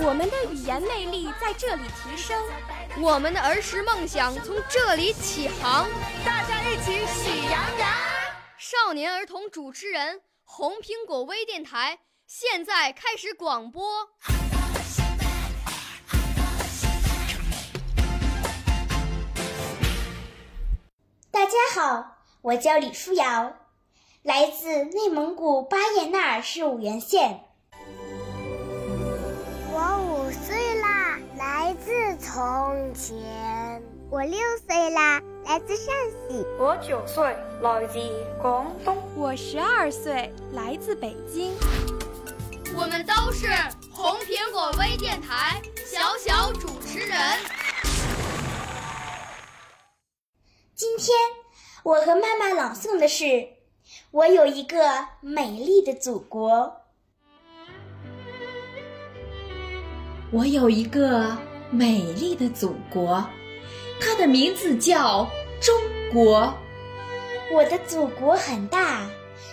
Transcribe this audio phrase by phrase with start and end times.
[0.00, 2.40] 我们的语言魅力在这里提升，
[3.00, 5.88] 我们的儿时梦想从这里起航。
[6.24, 7.90] 大家一起喜羊羊。
[8.56, 11.98] 少年儿童主持人，红苹果微电台。
[12.26, 14.08] 现在开始广播。
[21.30, 23.56] 大家好，我叫李舒瑶，
[24.22, 27.44] 来自内蒙古巴彦淖尔市五原县。
[29.80, 33.80] 我五岁啦，来自从前。
[34.10, 36.44] 我六岁啦，来自陕西。
[36.58, 37.22] 我九岁，
[37.62, 38.00] 来自
[38.42, 38.98] 广东。
[39.14, 41.54] 我十二岁，来自北京。
[42.74, 43.46] 我们都是
[43.92, 47.16] 红苹果微电台小小主持人。
[50.74, 51.16] 今天
[51.84, 53.24] 我和妈妈朗诵的是
[54.10, 56.50] 《我有一个美丽的祖国》。
[60.30, 61.36] 我有一个
[61.70, 63.24] 美丽的祖国，
[63.98, 65.26] 它的名字叫
[65.58, 65.74] 中
[66.12, 66.52] 国。
[67.50, 69.06] 我的祖国很大。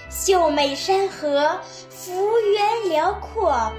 [0.09, 1.59] 秀美山河，
[1.90, 3.72] 幅员辽阔。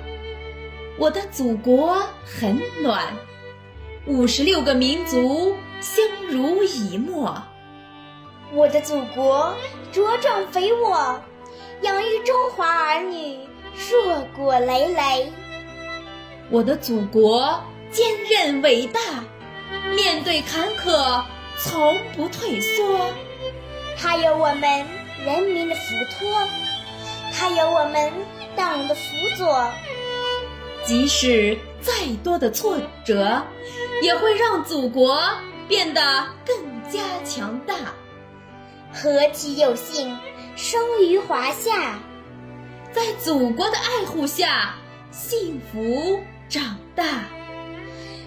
[0.99, 3.15] 我的祖国很暖，
[4.07, 7.43] 五十六个民族相濡以沫。
[8.53, 9.55] 我的祖国
[9.93, 11.21] 茁壮肥沃，
[11.83, 13.39] 养育中华儿女
[13.75, 13.97] 硕
[14.37, 15.33] 果累累。
[16.51, 19.01] 我的祖国坚韧伟大，
[19.95, 21.23] 面对坎坷
[21.59, 23.11] 从不退缩。
[23.97, 24.87] 它有我们。
[25.25, 25.81] 人民的福
[26.13, 26.47] 托，
[27.33, 28.13] 它有我们
[28.55, 29.01] 党的辅
[29.37, 29.73] 佐。
[30.85, 31.93] 即使再
[32.23, 33.43] 多的挫折，
[34.03, 35.21] 也会让祖国
[35.67, 36.01] 变得
[36.45, 36.57] 更
[36.89, 37.75] 加强大。
[38.93, 40.17] 何其有幸
[40.55, 41.99] 生于华夏，
[42.93, 44.77] 在祖国的爱护下
[45.11, 47.05] 幸福长大。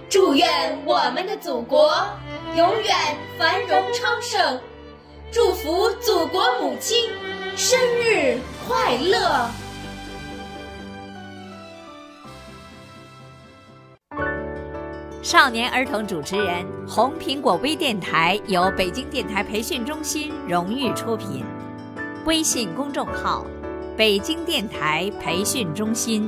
[0.09, 0.47] 祝愿
[0.85, 1.93] 我们的祖国
[2.55, 2.95] 永远
[3.37, 4.59] 繁荣昌盛。
[5.31, 7.09] 祝福祖国母亲
[7.55, 9.49] 生日快乐！
[15.21, 21.45] 少年儿童主持人，红苹果微电台由北京电台培训中心荣誉出品，
[22.25, 23.45] 微信公众号：
[23.95, 26.27] 北京电台培训中心。